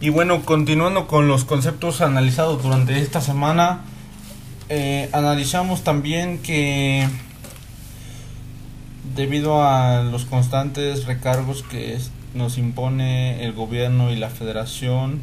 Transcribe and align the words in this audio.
Y 0.00 0.10
bueno, 0.10 0.42
continuando 0.44 1.08
con 1.08 1.26
los 1.26 1.44
conceptos 1.44 2.00
analizados 2.02 2.62
durante 2.62 3.00
esta 3.00 3.20
semana, 3.20 3.80
eh, 4.68 5.08
analizamos 5.12 5.82
también 5.82 6.38
que 6.38 7.08
debido 9.16 9.60
a 9.60 10.04
los 10.04 10.24
constantes 10.24 11.06
recargos 11.06 11.64
que 11.64 11.98
nos 12.32 12.58
impone 12.58 13.44
el 13.44 13.52
gobierno 13.54 14.12
y 14.12 14.16
la 14.16 14.30
federación, 14.30 15.20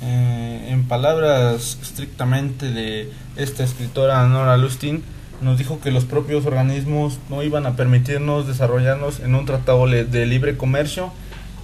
eh, 0.00 0.68
en 0.68 0.84
palabras 0.84 1.76
estrictamente 1.82 2.70
de 2.70 3.10
esta 3.34 3.64
escritora 3.64 4.24
Nora 4.28 4.58
Lustin, 4.58 5.02
nos 5.40 5.58
dijo 5.58 5.80
que 5.80 5.90
los 5.90 6.04
propios 6.04 6.46
organismos 6.46 7.18
no 7.28 7.42
iban 7.42 7.66
a 7.66 7.74
permitirnos 7.74 8.46
desarrollarnos 8.46 9.18
en 9.18 9.34
un 9.34 9.44
tratado 9.44 9.88
de 9.88 10.26
libre 10.26 10.56
comercio, 10.56 11.12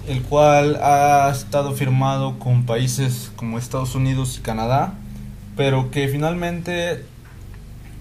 el 0.07 0.21
cual 0.21 0.79
ha 0.81 1.29
estado 1.29 1.73
firmado 1.73 2.39
con 2.39 2.65
países 2.65 3.31
como 3.35 3.59
Estados 3.59 3.93
Unidos 3.93 4.37
y 4.37 4.41
Canadá, 4.41 4.93
pero 5.55 5.91
que 5.91 6.07
finalmente 6.07 7.03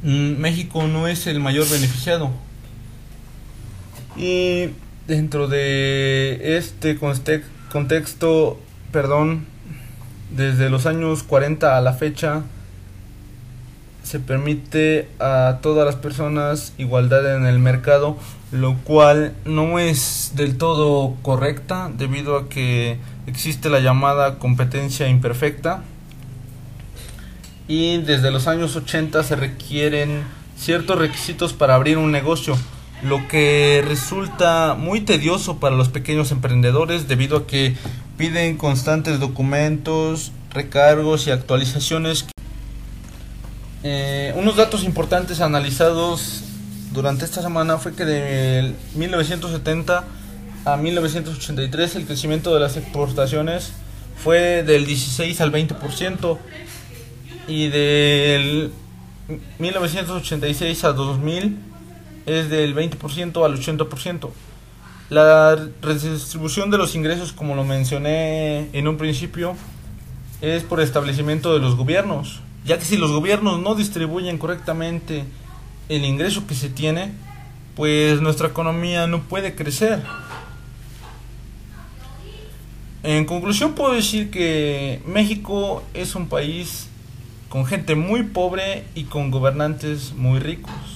mm, 0.03 0.39
México 0.39 0.87
no 0.87 1.09
es 1.09 1.27
el 1.27 1.41
mayor 1.41 1.69
beneficiado. 1.69 2.31
Y 4.17 4.71
dentro 5.07 5.49
de 5.49 6.57
este 6.57 6.97
contexto, 6.97 8.61
perdón, 8.93 9.47
desde 10.35 10.71
los 10.71 10.87
años 10.87 11.23
40 11.23 11.77
a 11.77 11.81
la 11.81 11.93
fecha, 11.93 12.43
se 14.07 14.21
permite 14.21 15.09
a 15.19 15.59
todas 15.63 15.85
las 15.85 15.97
personas 15.97 16.73
igualdad 16.79 17.37
en 17.37 17.45
el 17.45 17.59
mercado, 17.59 18.17
lo 18.53 18.77
cual 18.85 19.35
no 19.45 19.81
es 19.81 20.33
del 20.37 20.57
todo 20.57 21.17
correcta 21.23 21.91
debido 21.93 22.39
a 22.39 22.49
que 22.49 22.99
existe 23.27 23.69
la 23.69 23.81
llamada 23.81 24.39
competencia 24.39 25.09
imperfecta. 25.09 25.83
Y 27.67 27.99
desde 27.99 28.31
los 28.31 28.47
años 28.47 28.77
80 28.77 29.25
se 29.25 29.35
requieren 29.35 30.23
ciertos 30.57 30.99
requisitos 30.99 31.53
para 31.53 31.75
abrir 31.75 31.99
un 31.99 32.13
negocio, 32.13 32.57
lo 33.03 33.27
que 33.27 33.83
resulta 33.85 34.77
muy 34.79 35.01
tedioso 35.01 35.59
para 35.59 35.75
los 35.75 35.89
pequeños 35.89 36.31
emprendedores 36.31 37.09
debido 37.09 37.39
a 37.39 37.47
que 37.49 37.75
piden 38.17 38.57
constantes 38.57 39.19
documentos, 39.19 40.31
recargos 40.53 41.27
y 41.27 41.33
actualizaciones 41.33 42.25
eh, 43.89 44.33
unos 44.35 44.57
datos 44.57 44.83
importantes 44.83 45.41
analizados 45.41 46.43
durante 46.93 47.25
esta 47.25 47.41
semana 47.41 47.79
fue 47.79 47.95
que 47.95 48.05
de 48.05 48.75
1970 48.97 50.05
a 50.65 50.77
1983 50.77 51.95
el 51.95 52.05
crecimiento 52.05 52.53
de 52.53 52.59
las 52.59 52.77
exportaciones 52.77 53.71
fue 54.17 54.65
del 54.65 54.87
16 54.87 55.41
al 55.41 55.53
20% 55.53 56.37
y 57.47 57.69
del 57.69 58.73
1986 59.61 60.83
a 60.83 60.93
2000 60.93 61.57
es 62.27 62.51
del 62.51 62.75
20% 62.75 63.45
al 63.45 63.57
80%. 63.57 64.31
La 65.11 65.57
redistribución 65.81 66.73
de 66.73 66.79
los 66.79 66.97
ingresos, 66.97 67.33
como 67.33 67.55
lo 67.55 67.63
mencioné 67.63 68.69
en 68.73 68.89
un 68.89 68.97
principio, 68.97 69.55
es 70.41 70.65
por 70.65 70.81
establecimiento 70.81 71.55
de 71.55 71.61
los 71.61 71.77
gobiernos 71.77 72.41
ya 72.67 72.79
que 72.79 72.85
si 72.85 72.97
los 72.97 73.13
gobiernos 73.13 73.61
no 73.61 73.75
distribuyen 73.75 74.39
correctamente 74.39 75.25
el 75.89 76.05
ingreso 76.05 76.47
que 76.47 76.55
se 76.55 76.69
tiene, 76.69 77.13
pues 77.77 78.21
nuestra 78.21 78.49
economía 78.49 79.07
no 79.07 79.23
puede 79.23 79.55
crecer. 79.55 80.03
En 83.03 83.25
conclusión 83.25 83.75
puedo 83.75 83.93
decir 83.93 84.31
que 84.31 85.01
México 85.07 85.85
es 85.95 86.17
un 86.17 86.29
país 86.29 86.89
con 87.49 87.65
gente 87.65 87.95
muy 87.95 88.25
pobre 88.25 88.85
y 88.97 89.05
con 89.05 89.31
gobernantes 89.31 90.13
muy 90.13 90.41
ricos. 90.41 90.96